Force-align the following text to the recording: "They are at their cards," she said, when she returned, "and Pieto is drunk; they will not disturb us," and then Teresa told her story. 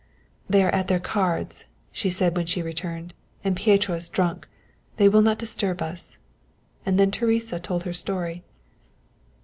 "They 0.49 0.63
are 0.63 0.71
at 0.73 0.87
their 0.87 0.99
cards," 0.99 1.65
she 1.91 2.09
said, 2.09 2.35
when 2.35 2.47
she 2.47 2.63
returned, 2.63 3.13
"and 3.43 3.55
Pieto 3.55 3.93
is 3.93 4.09
drunk; 4.09 4.47
they 4.97 5.07
will 5.07 5.21
not 5.21 5.37
disturb 5.37 5.79
us," 5.83 6.17
and 6.87 6.97
then 6.99 7.11
Teresa 7.11 7.59
told 7.59 7.83
her 7.83 7.93
story. 7.93 8.41